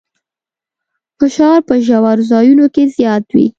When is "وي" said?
3.35-3.47